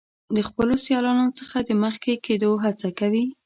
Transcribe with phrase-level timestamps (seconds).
[0.35, 3.25] د خپلو سیالانو څخه د مخکې کیدو هڅه کوي.